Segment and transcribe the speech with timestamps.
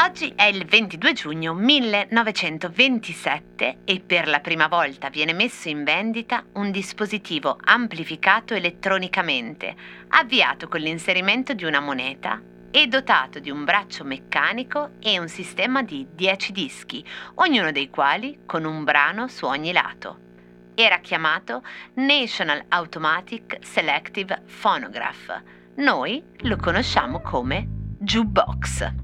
[0.00, 6.44] Oggi è il 22 giugno 1927 e per la prima volta viene messo in vendita
[6.54, 9.76] un dispositivo amplificato elettronicamente,
[10.08, 12.40] avviato con l'inserimento di una moneta
[12.70, 17.04] e dotato di un braccio meccanico e un sistema di 10 dischi,
[17.34, 20.26] ognuno dei quali con un brano su ogni lato.
[20.74, 21.62] Era chiamato
[21.94, 25.42] National Automatic Selective Phonograph.
[25.78, 27.68] Noi lo conosciamo come
[28.00, 28.94] jukebox.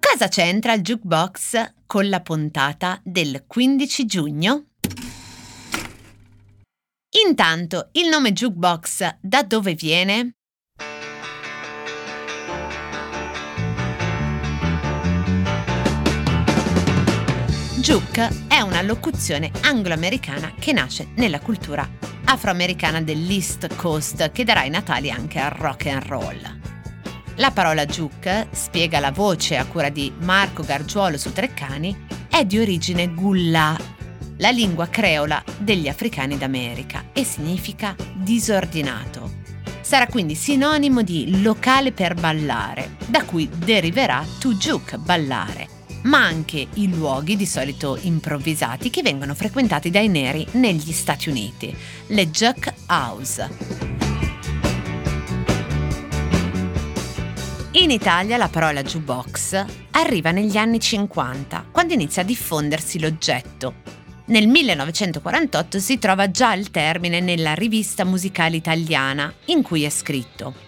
[0.00, 4.64] Cosa c'entra il jukebox con la puntata del 15 giugno?
[7.24, 10.35] Intanto, il nome jukebox da dove viene?
[17.96, 21.88] Juke è una locuzione anglo-americana che nasce nella cultura
[22.26, 26.58] afroamericana dell'East Coast che darà i natali anche al rock and roll.
[27.36, 32.58] La parola juke, spiega la voce a cura di Marco Gargiuolo su Treccani, è di
[32.58, 33.74] origine gullà,
[34.36, 39.36] la lingua creola degli africani d'America e significa disordinato.
[39.80, 45.75] Sarà quindi sinonimo di locale per ballare, da cui deriverà to juke, ballare,
[46.06, 51.74] ma anche i luoghi di solito improvvisati che vengono frequentati dai neri negli Stati Uniti,
[52.08, 53.48] le juke house.
[57.72, 63.74] In Italia la parola jukebox arriva negli anni 50, quando inizia a diffondersi l'oggetto.
[64.26, 70.65] Nel 1948 si trova già il termine nella rivista musicale italiana, in cui è scritto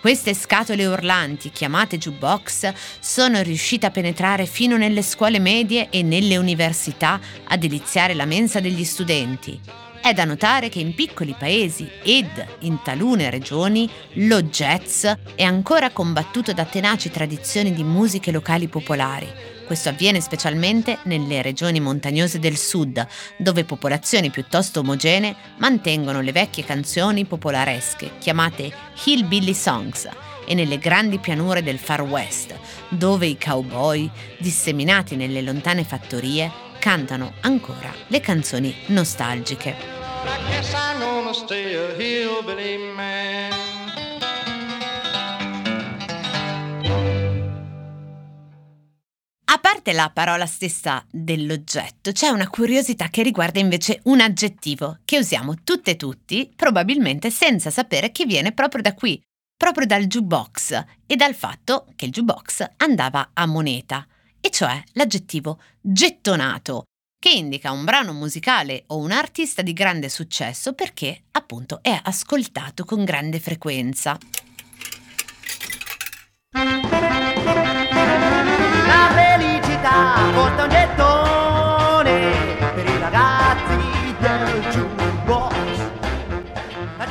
[0.00, 6.38] queste scatole urlanti, chiamate jukebox, sono riuscite a penetrare fino nelle scuole medie e nelle
[6.38, 9.60] università a deliziare la mensa degli studenti.
[10.00, 15.90] È da notare che in piccoli paesi ed in talune regioni lo jazz è ancora
[15.90, 19.59] combattuto da tenaci tradizioni di musiche locali popolari.
[19.70, 26.64] Questo avviene specialmente nelle regioni montagnose del sud, dove popolazioni piuttosto omogenee mantengono le vecchie
[26.64, 28.72] canzoni popolaresche, chiamate
[29.04, 30.08] hillbilly songs,
[30.44, 32.52] e nelle grandi pianure del Far West,
[32.88, 39.76] dove i cowboy, disseminati nelle lontane fattorie, cantano ancora le canzoni nostalgiche.
[40.24, 40.38] A
[49.80, 55.62] parte la parola stessa dell'oggetto, c'è una curiosità che riguarda invece un aggettivo che usiamo
[55.64, 59.18] tutte e tutti, probabilmente senza sapere che viene proprio da qui,
[59.56, 64.06] proprio dal jukebox e dal fatto che il jukebox andava a moneta
[64.38, 66.84] e cioè l'aggettivo gettonato,
[67.18, 72.84] che indica un brano musicale o un artista di grande successo perché appunto è ascoltato
[72.84, 74.18] con grande frequenza.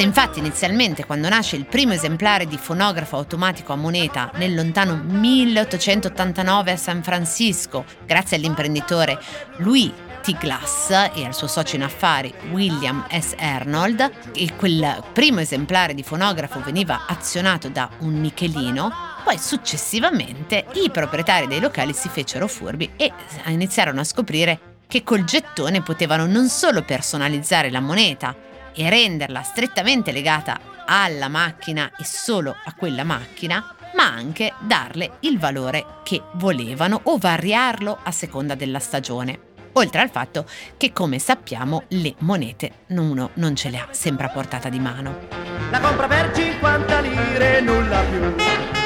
[0.00, 4.96] Se infatti inizialmente quando nasce il primo esemplare di fonografo automatico a moneta nel lontano
[4.96, 9.20] 1889 a San Francisco, grazie all'imprenditore
[9.58, 10.38] Louis T.
[10.38, 13.34] Glass e al suo socio in affari William S.
[13.38, 18.90] Arnold, e quel primo esemplare di fonografo veniva azionato da un nichelino,
[19.22, 23.12] poi successivamente i proprietari dei locali si fecero furbi e
[23.48, 28.34] iniziarono a scoprire che col gettone potevano non solo personalizzare la moneta,
[28.74, 35.38] e renderla strettamente legata alla macchina e solo a quella macchina, ma anche darle il
[35.38, 39.48] valore che volevano o variarlo a seconda della stagione.
[39.74, 40.46] Oltre al fatto
[40.76, 45.28] che, come sappiamo, le monete uno non ce le ha sempre a portata di mano.
[45.70, 48.79] La compra per 50 lire, nulla più.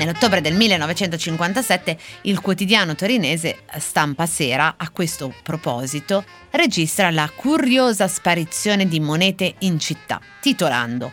[0.00, 8.88] Nell'ottobre del 1957 il quotidiano torinese Stampa Sera, a questo proposito, registra la curiosa sparizione
[8.88, 11.12] di monete in città, titolando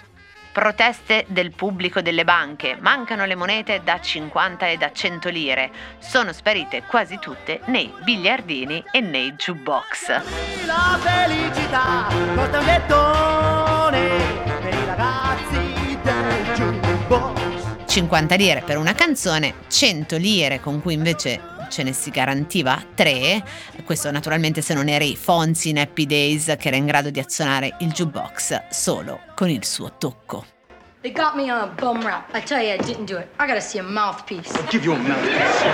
[0.53, 2.77] Proteste del pubblico delle banche.
[2.79, 5.69] Mancano le monete da 50 e da 100 lire.
[5.99, 10.65] Sono sparite quasi tutte nei biliardini e nei jukebox.
[10.65, 13.56] La felicità un gettone
[17.97, 23.43] 50 lire per una canzone, 100 lire con cui invece ce ne si garantiva 3,
[23.85, 27.75] questo naturalmente se non eri Fonzi in Happy Days che era in grado di azionare
[27.79, 30.45] il jukebox solo con il suo tocco.
[31.01, 32.35] They got me on a bum rap.
[32.35, 33.29] I tell you, I didn't do it.
[33.39, 34.55] I gotta see a mouthpiece.
[34.55, 35.65] I'll give you a mouthpiece.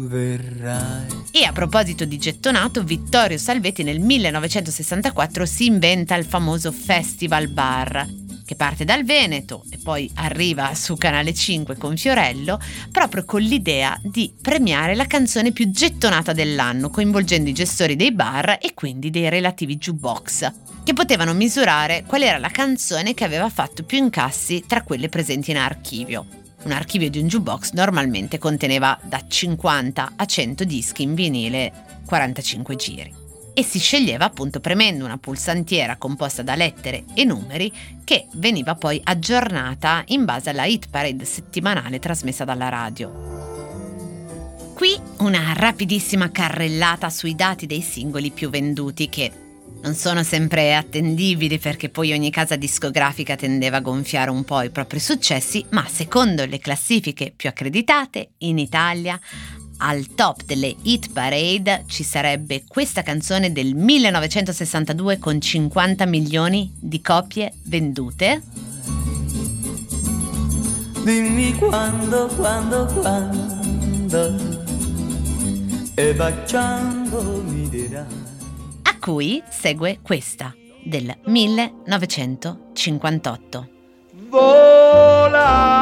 [0.07, 1.07] verrai.
[1.31, 8.05] E a proposito di gettonato, Vittorio Salvetti nel 1964 si inventa il famoso Festival Bar,
[8.45, 12.59] che parte dal Veneto e poi arriva su Canale 5 con Fiorello,
[12.91, 18.59] proprio con l'idea di premiare la canzone più gettonata dell'anno, coinvolgendo i gestori dei bar
[18.61, 20.51] e quindi dei relativi jukebox,
[20.83, 25.51] che potevano misurare qual era la canzone che aveva fatto più incassi tra quelle presenti
[25.51, 26.25] in archivio.
[26.63, 31.71] Un archivio di un jukebox normalmente conteneva da 50 a 100 dischi in vinile
[32.05, 33.24] 45 giri
[33.55, 37.71] e si sceglieva appunto premendo una pulsantiera composta da lettere e numeri
[38.03, 43.33] che veniva poi aggiornata in base alla hit parade settimanale trasmessa dalla radio.
[44.73, 49.31] Qui una rapidissima carrellata sui dati dei singoli più venduti che
[49.81, 54.71] non sono sempre attendibili perché poi ogni casa discografica tendeva a gonfiare un po' i
[54.71, 59.17] propri successi, ma secondo le classifiche più accreditate in Italia
[59.77, 67.01] al top delle hit parade ci sarebbe questa canzone del 1962 con 50 milioni di
[67.01, 68.41] copie vendute.
[71.03, 74.63] Dimmi quando, quando, quando
[75.95, 78.05] e baciando mi dirai.
[78.83, 83.69] A cui segue questa del 1958.
[84.29, 85.73] Volare.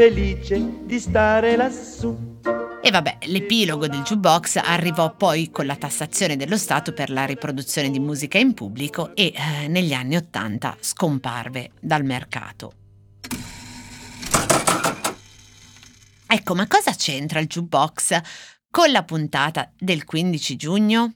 [0.00, 2.38] Felice di stare lassù.
[2.82, 7.90] E vabbè, l'epilogo del jukebox arrivò poi con la tassazione dello Stato per la riproduzione
[7.90, 12.72] di musica in pubblico e eh, negli anni Ottanta scomparve dal mercato.
[16.26, 18.20] Ecco, ma cosa c'entra il jukebox
[18.70, 21.12] con la puntata del 15 giugno?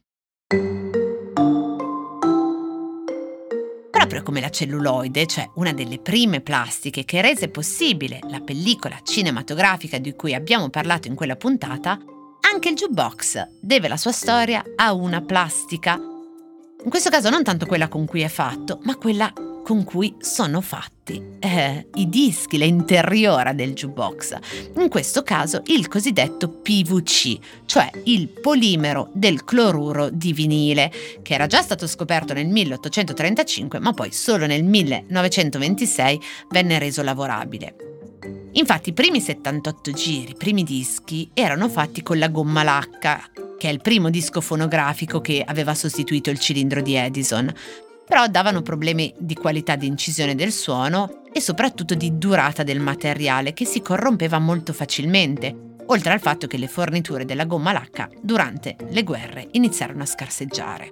[4.04, 9.96] Proprio come la celluloide, cioè una delle prime plastiche che rese possibile la pellicola cinematografica
[9.96, 11.98] di cui abbiamo parlato in quella puntata,
[12.52, 15.94] anche il jukebox deve la sua storia a una plastica.
[15.94, 19.32] In questo caso non tanto quella con cui è fatto, ma quella
[19.64, 24.36] con cui sono fatti eh, i dischi, l'interiora del jukebox.
[24.76, 31.46] In questo caso il cosiddetto PVC, cioè il polimero del cloruro di vinile, che era
[31.46, 36.20] già stato scoperto nel 1835, ma poi solo nel 1926
[36.50, 37.74] venne reso lavorabile.
[38.52, 43.20] Infatti i primi 78 giri, i primi dischi, erano fatti con la gomma lacca,
[43.58, 47.52] che è il primo disco fonografico che aveva sostituito il cilindro di Edison,
[48.06, 53.52] però davano problemi di qualità di incisione del suono e soprattutto di durata del materiale
[53.52, 58.76] che si corrompeva molto facilmente, oltre al fatto che le forniture della gomma lacca durante
[58.90, 60.90] le guerre iniziarono a scarseggiare.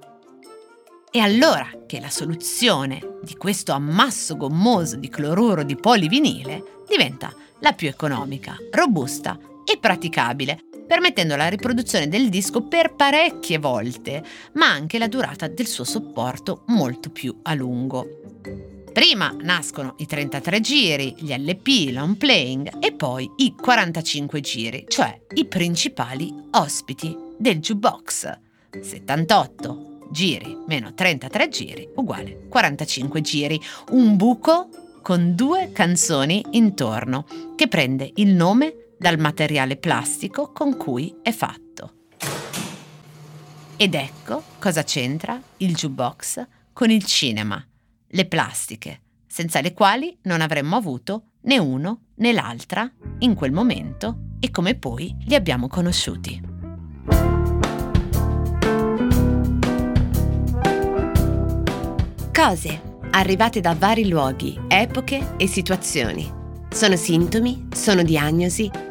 [1.11, 7.73] E allora che la soluzione di questo ammasso gommoso di cloruro di polivinile diventa la
[7.73, 14.23] più economica, robusta e praticabile, permettendo la riproduzione del disco per parecchie volte,
[14.54, 18.21] ma anche la durata del suo supporto molto più a lungo.
[18.92, 25.19] Prima nascono i 33 giri, gli LP, long playing e poi i 45 giri, cioè
[25.35, 28.38] i principali ospiti del jukebox.
[28.81, 34.69] 78 giri meno 33 giri uguale 45 giri, un buco
[35.02, 37.25] con due canzoni intorno
[37.57, 41.94] che prende il nome dal materiale plastico con cui è fatto.
[43.76, 47.61] Ed ecco cosa c'entra il jukebox con il cinema,
[48.06, 54.37] le plastiche, senza le quali non avremmo avuto né uno né l'altra in quel momento
[54.38, 56.40] e come poi li abbiamo conosciuti.
[62.32, 66.40] Cose arrivate da vari luoghi, epoche e situazioni.
[66.71, 68.90] Sono sintomi, sono diagnosi